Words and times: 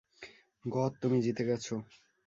গর, 0.65 0.91
তুমি 1.01 1.17
জিতে 1.25 1.43
গেছ। 1.49 1.65